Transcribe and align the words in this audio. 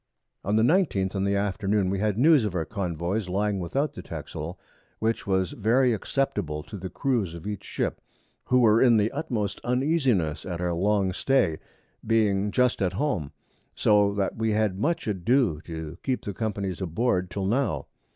On 0.43 0.55
the 0.55 0.63
19th 0.63 1.13
in 1.13 1.25
the 1.25 1.35
Afternoon, 1.35 1.91
we 1.91 1.99
had 1.99 2.17
News 2.17 2.43
of 2.43 2.55
our 2.55 2.65
Convoys 2.65 3.29
lying 3.29 3.59
without 3.59 3.93
the 3.93 4.01
Texel, 4.01 4.59
which 4.97 5.27
was 5.27 5.51
very 5.51 5.93
acceptable 5.93 6.63
to 6.63 6.75
the 6.77 6.89
Crews 6.89 7.35
of 7.35 7.45
each 7.45 7.63
Ship, 7.63 8.01
who 8.45 8.61
were 8.61 8.81
in 8.81 8.97
the 8.97 9.11
utmost 9.11 9.61
Uneasiness 9.63 10.43
at 10.43 10.59
our 10.59 10.73
long 10.73 11.13
Stay, 11.13 11.59
being 12.03 12.49
just 12.49 12.81
at 12.81 12.93
Home, 12.93 13.31
so 13.75 14.15
that 14.15 14.35
we 14.35 14.53
had 14.53 14.79
much 14.79 15.05
ado 15.07 15.61
to 15.65 15.99
keep 16.01 16.23
the 16.25 16.33
Companies 16.33 16.81
aboard 16.81 17.29
till 17.29 17.45
now. 17.45 17.85